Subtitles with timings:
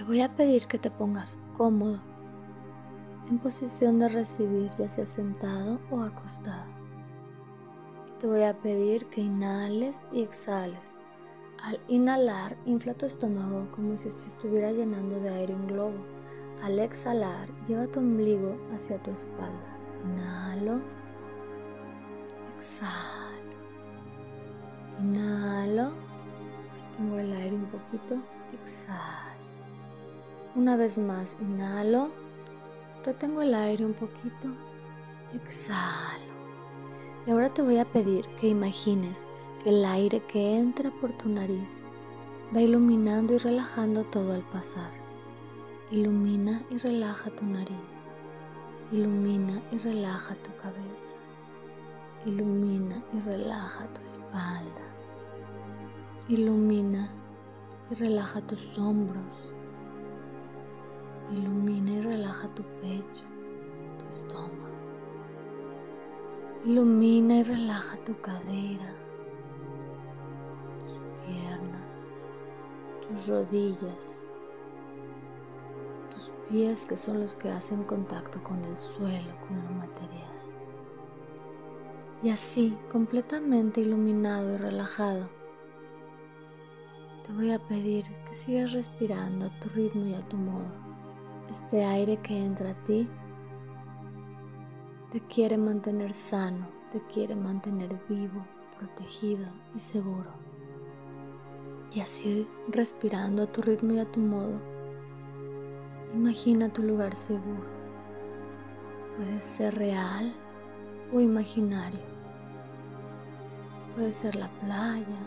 [0.00, 2.00] Te voy a pedir que te pongas cómodo,
[3.28, 6.64] en posición de recibir, ya sea sentado o acostado.
[8.08, 11.02] Y te voy a pedir que inhales y exhales.
[11.62, 16.02] Al inhalar, infla tu estómago como si se estuviera llenando de aire un globo.
[16.62, 19.76] Al exhalar, lleva tu ombligo hacia tu espalda.
[20.02, 20.80] Inhalo.
[22.56, 22.90] Exhalo.
[24.98, 25.92] Inhalo.
[26.96, 28.16] Tengo el aire un poquito.
[28.54, 29.29] Exhalo.
[30.56, 32.10] Una vez más, inhalo,
[33.04, 34.48] retengo el aire un poquito,
[35.32, 36.24] exhalo.
[37.24, 39.28] Y ahora te voy a pedir que imagines
[39.62, 41.84] que el aire que entra por tu nariz
[42.54, 44.90] va iluminando y relajando todo al pasar.
[45.92, 48.16] Ilumina y relaja tu nariz.
[48.90, 51.16] Ilumina y relaja tu cabeza.
[52.26, 54.82] Ilumina y relaja tu espalda.
[56.26, 57.08] Ilumina
[57.88, 59.54] y relaja tus hombros
[61.32, 63.24] Ilumina y relaja tu pecho,
[63.98, 64.50] tu estómago.
[66.64, 68.94] Ilumina y relaja tu cadera,
[70.80, 72.12] tus piernas,
[73.06, 74.28] tus rodillas,
[76.12, 80.34] tus pies que son los que hacen contacto con el suelo, con lo material.
[82.24, 85.30] Y así, completamente iluminado y relajado,
[87.24, 90.89] te voy a pedir que sigas respirando a tu ritmo y a tu modo.
[91.50, 93.08] Este aire que entra a ti
[95.10, 98.46] te quiere mantener sano, te quiere mantener vivo,
[98.78, 100.30] protegido y seguro.
[101.92, 104.60] Y así respirando a tu ritmo y a tu modo,
[106.14, 107.66] imagina tu lugar seguro.
[109.16, 110.32] Puede ser real
[111.12, 111.98] o imaginario.
[113.96, 115.18] Puede ser la playa,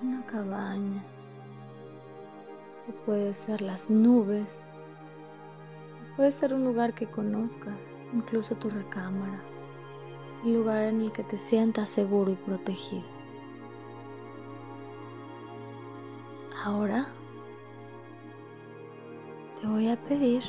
[0.00, 1.02] una cabaña,
[2.88, 4.72] o puede ser las nubes
[6.16, 9.42] Puede ser un lugar que conozcas, incluso tu recámara,
[10.44, 13.04] el lugar en el que te sientas seguro y protegido.
[16.64, 17.06] Ahora
[19.60, 20.42] te voy a pedir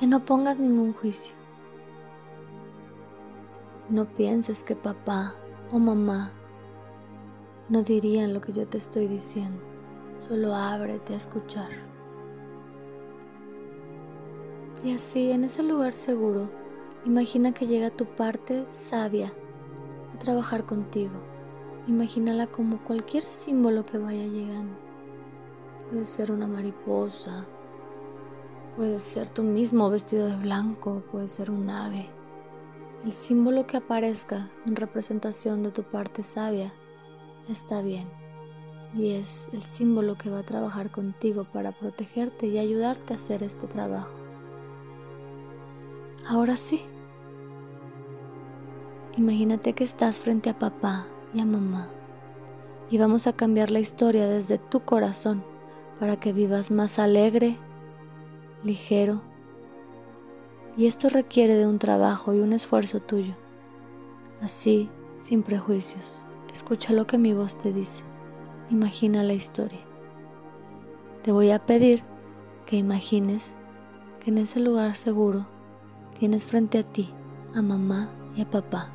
[0.00, 1.36] que no pongas ningún juicio.
[3.90, 5.34] No pienses que papá
[5.72, 6.32] o mamá
[7.68, 9.62] no dirían lo que yo te estoy diciendo.
[10.16, 11.68] Solo ábrete a escuchar.
[14.84, 16.48] Y así, en ese lugar seguro,
[17.04, 19.32] imagina que llega tu parte sabia
[20.14, 21.20] a trabajar contigo.
[21.88, 24.76] Imagínala como cualquier símbolo que vaya llegando.
[25.90, 27.46] Puede ser una mariposa,
[28.76, 32.06] puede ser tú mismo vestido de blanco, puede ser un ave.
[33.04, 36.72] El símbolo que aparezca en representación de tu parte sabia
[37.48, 38.06] está bien
[38.94, 43.42] y es el símbolo que va a trabajar contigo para protegerte y ayudarte a hacer
[43.42, 44.17] este trabajo.
[46.28, 46.82] Ahora sí.
[49.16, 51.88] Imagínate que estás frente a papá y a mamá
[52.90, 55.42] y vamos a cambiar la historia desde tu corazón
[55.98, 57.56] para que vivas más alegre,
[58.62, 59.22] ligero.
[60.76, 63.34] Y esto requiere de un trabajo y un esfuerzo tuyo.
[64.42, 68.02] Así, sin prejuicios, escucha lo que mi voz te dice.
[68.70, 69.80] Imagina la historia.
[71.22, 72.02] Te voy a pedir
[72.66, 73.58] que imagines
[74.22, 75.46] que en ese lugar seguro
[76.18, 77.08] Tienes frente a ti
[77.54, 78.90] a mamá y a papá.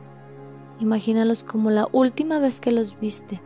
[0.79, 3.41] Imagínalos como la última vez que los viste.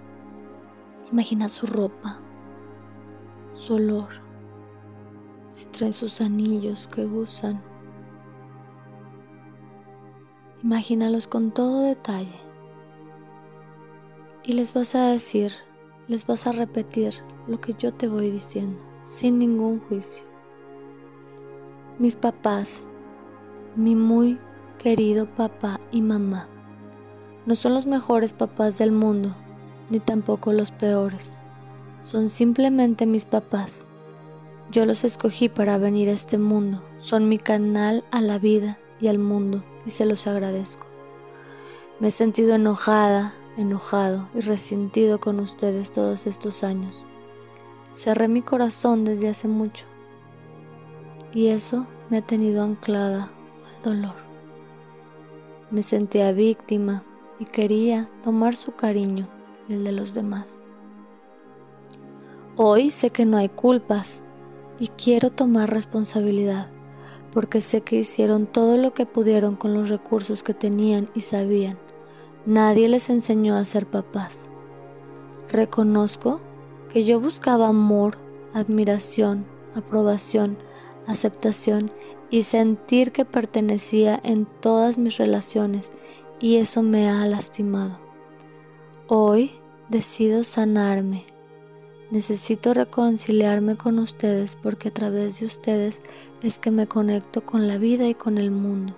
[1.11, 2.19] Imagina su ropa,
[3.51, 4.09] su olor,
[5.49, 7.61] si traen sus anillos que usan.
[10.63, 12.41] Imagínalos con todo detalle.
[14.43, 15.51] Y les vas a decir,
[16.07, 17.13] les vas a repetir
[17.47, 20.25] lo que yo te voy diciendo, sin ningún juicio.
[21.99, 22.87] Mis papás
[23.77, 24.39] mi muy
[24.79, 26.47] querido papá y mamá.
[27.45, 29.35] No son los mejores papás del mundo,
[29.91, 31.39] ni tampoco los peores.
[32.01, 33.85] Son simplemente mis papás.
[34.71, 36.83] Yo los escogí para venir a este mundo.
[36.97, 40.87] Son mi canal a la vida y al mundo y se los agradezco.
[41.99, 47.05] Me he sentido enojada, enojado y resentido con ustedes todos estos años.
[47.93, 49.85] Cerré mi corazón desde hace mucho
[51.31, 53.31] y eso me ha tenido anclada
[53.83, 54.15] dolor.
[55.71, 57.03] Me sentía víctima
[57.39, 59.27] y quería tomar su cariño
[59.67, 60.63] y el de los demás.
[62.55, 64.21] Hoy sé que no hay culpas
[64.79, 66.69] y quiero tomar responsabilidad
[67.31, 71.77] porque sé que hicieron todo lo que pudieron con los recursos que tenían y sabían.
[72.45, 74.49] Nadie les enseñó a ser papás.
[75.49, 76.39] Reconozco
[76.91, 78.17] que yo buscaba amor,
[78.53, 79.45] admiración,
[79.75, 80.57] aprobación,
[81.05, 81.91] aceptación
[82.29, 85.91] y sentir que pertenecía en todas mis relaciones
[86.39, 87.99] y eso me ha lastimado.
[89.07, 89.51] Hoy
[89.89, 91.25] decido sanarme.
[92.11, 96.01] Necesito reconciliarme con ustedes porque a través de ustedes
[96.41, 98.95] es que me conecto con la vida y con el mundo.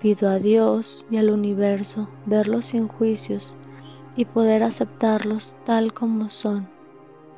[0.00, 3.54] Pido a Dios y al universo verlos sin juicios
[4.16, 6.68] y poder aceptarlos tal como son,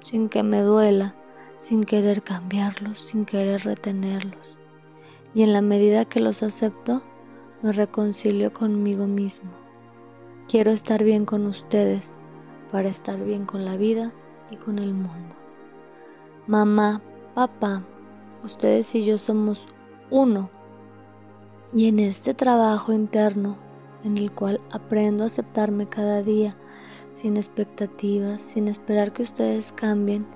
[0.03, 1.15] sin que me duela,
[1.59, 4.56] sin querer cambiarlos, sin querer retenerlos.
[5.37, 7.03] Y en la medida que los acepto,
[7.61, 9.51] me reconcilio conmigo mismo.
[10.49, 12.15] Quiero estar bien con ustedes
[12.73, 14.13] para estar bien con la vida
[14.51, 15.35] y con el mundo.
[16.47, 17.03] Mamá,
[17.35, 17.83] papá,
[18.45, 19.69] ustedes y yo somos
[20.11, 20.49] uno.
[21.75, 23.59] Y en este trabajo interno,
[24.05, 26.57] en el cual aprendo a aceptarme cada día,
[27.13, 30.27] sin expectativas, sin esperar que ustedes cambien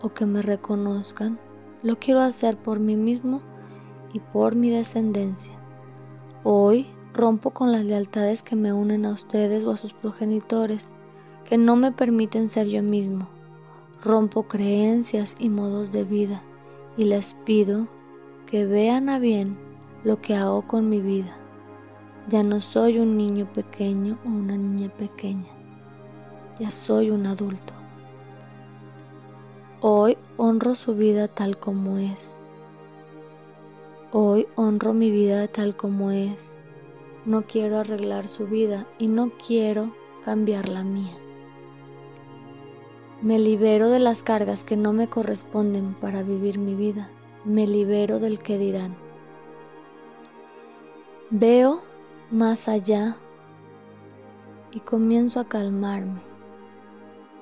[0.00, 1.38] o que me reconozcan,
[1.82, 3.42] lo quiero hacer por mí mismo
[4.12, 5.54] y por mi descendencia.
[6.44, 10.92] Hoy rompo con las lealtades que me unen a ustedes o a sus progenitores,
[11.44, 13.28] que no me permiten ser yo mismo.
[14.04, 16.42] Rompo creencias y modos de vida
[16.96, 17.88] y les pido
[18.46, 19.58] que vean a bien
[20.04, 21.36] lo que hago con mi vida.
[22.28, 25.48] Ya no soy un niño pequeño o una niña pequeña,
[26.60, 27.72] ya soy un adulto.
[29.80, 32.44] Hoy honro su vida tal como es
[34.10, 36.62] Hoy honro mi vida tal como es.
[37.26, 39.94] No quiero arreglar su vida y no quiero
[40.24, 41.14] cambiar la mía.
[43.20, 47.10] Me libero de las cargas que no me corresponden para vivir mi vida.
[47.44, 48.96] Me libero del que dirán.
[51.28, 51.82] Veo
[52.30, 53.18] más allá
[54.70, 56.22] y comienzo a calmarme.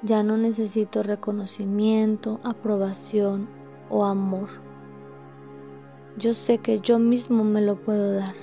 [0.02, 3.48] Ya no necesito reconocimiento, aprobación
[3.88, 4.65] o amor
[6.18, 8.34] yo sé que yo mismo me lo puedo dar.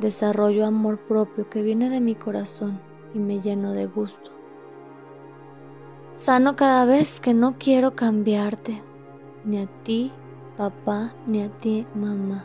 [0.00, 2.78] Desarrollo amor propio que viene de mi corazón
[3.14, 4.30] y me lleno de gusto.
[6.14, 8.82] Sano cada vez que no quiero cambiarte,
[9.44, 10.10] ni a ti,
[10.58, 12.44] papá, ni a ti, mamá.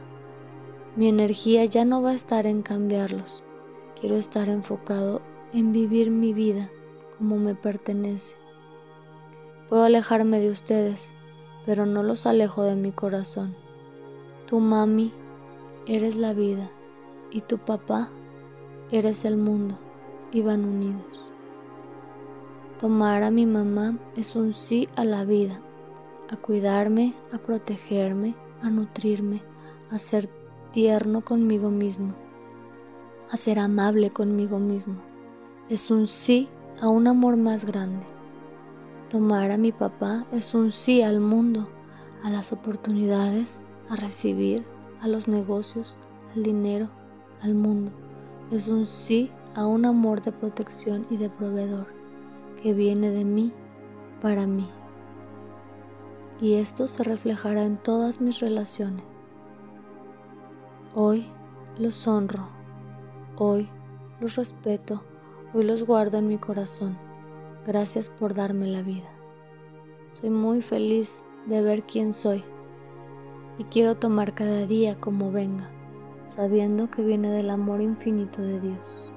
[0.96, 3.44] Mi energía ya no va a estar en cambiarlos.
[4.00, 5.22] Quiero estar enfocado
[5.54, 6.70] en vivir mi vida
[7.18, 8.36] como me pertenece.
[9.70, 11.16] Puedo alejarme de ustedes,
[11.66, 13.61] pero no los alejo de mi corazón.
[14.52, 15.14] Tu mami
[15.86, 16.70] eres la vida
[17.32, 18.10] y tu papá
[18.92, 19.78] eres el mundo
[20.34, 21.22] y van unidos.
[22.82, 25.62] Tomar a mi mamá es un sí a la vida,
[26.30, 29.42] a cuidarme, a protegerme, a nutrirme,
[29.90, 30.28] a ser
[30.74, 32.14] tierno conmigo mismo,
[33.30, 34.96] a ser amable conmigo mismo.
[35.70, 36.50] Es un sí
[36.82, 38.04] a un amor más grande.
[39.10, 41.70] Tomar a mi papá es un sí al mundo,
[42.22, 44.64] a las oportunidades, a recibir,
[45.02, 45.98] a los negocios,
[46.34, 46.88] al dinero,
[47.42, 47.92] al mundo.
[48.50, 51.88] Es un sí a un amor de protección y de proveedor
[52.64, 53.52] que viene de mí
[54.22, 54.70] para mí.
[56.40, 59.04] Y esto se reflejará en todas mis relaciones.
[60.96, 61.26] Hoy
[61.78, 62.48] los honro,
[63.38, 63.68] hoy
[64.22, 65.04] los respeto,
[65.54, 66.98] hoy los guardo en mi corazón.
[67.68, 69.10] Gracias por darme la vida.
[70.14, 72.46] Soy muy feliz de ver quién soy
[73.58, 75.70] y quiero tomar cada día como venga,
[76.26, 79.12] sabiendo que viene del amor infinito de Dios.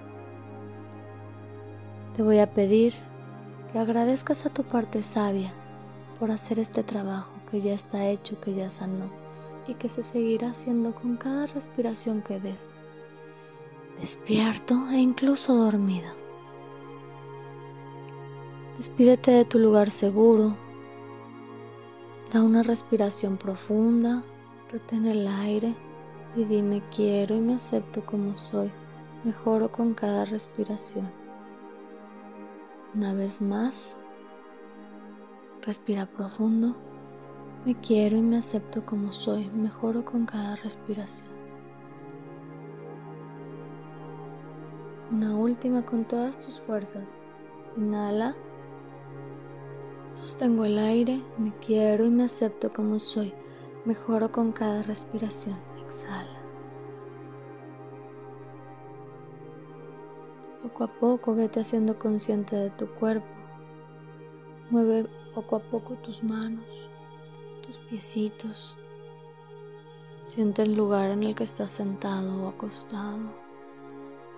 [2.14, 2.95] Te voy a pedir
[3.73, 5.53] que agradezcas a tu parte sabia
[6.19, 9.11] por hacer este trabajo que ya está hecho, que ya sanó
[9.67, 12.75] y que se seguirá haciendo con cada respiración que des,
[14.00, 16.09] despierto e incluso dormido.
[18.76, 20.57] Despídete de tu lugar seguro,
[22.35, 24.25] da una respiración profunda
[24.73, 25.76] Retén el aire
[26.35, 28.73] y dime quiero y me acepto como soy.
[29.23, 31.09] Mejoro con cada respiración.
[32.93, 34.00] Una vez más,
[35.62, 36.75] respira profundo.
[37.64, 39.49] Me quiero y me acepto como soy.
[39.50, 41.31] Mejoro con cada respiración.
[45.12, 47.21] Una última con todas tus fuerzas.
[47.76, 48.35] Inhala.
[50.14, 53.35] Sostengo el aire, me quiero y me acepto como soy.
[53.85, 55.59] Mejoro con cada respiración.
[55.85, 56.38] Exhala.
[60.62, 63.26] Poco a poco vete haciendo consciente de tu cuerpo.
[64.71, 66.64] Mueve poco a poco tus manos,
[67.66, 68.78] tus piecitos.
[70.23, 73.18] Siente el lugar en el que estás sentado o acostado.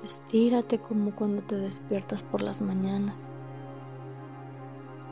[0.03, 3.39] Estírate como cuando te despiertas por las mañanas.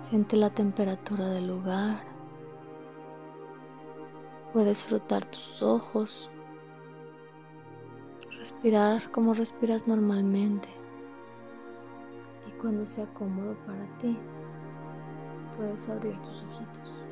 [0.04, 2.02] Siente la temperatura del lugar.
[4.52, 6.28] Puedes frotar tus ojos.
[8.36, 10.68] Respirar como respiras normalmente.
[12.46, 14.18] Y cuando sea cómodo para ti,
[15.56, 17.03] puedes abrir tus ojitos.